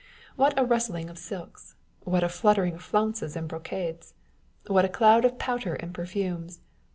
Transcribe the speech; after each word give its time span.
What 0.35 0.57
a 0.57 0.65
rustling 0.65 1.11
of 1.11 1.19
silks! 1.19 1.75
What 2.05 2.23
a 2.23 2.29
fluttering 2.29 2.73
of 2.73 2.81
flounces 2.81 3.35
and 3.35 3.47
brocades! 3.47 4.15
What 4.65 4.83
a 4.83 4.89
cloud 4.89 5.25
of 5.25 5.37
powder 5.37 5.75
and 5.75 5.93
perfumes 5.93 6.59